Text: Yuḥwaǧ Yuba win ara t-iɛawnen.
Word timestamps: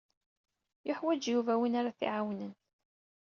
Yuḥwaǧ 0.87 1.21
Yuba 1.33 1.53
win 1.59 1.77
ara 1.79 1.97
t-iɛawnen. 1.97 2.53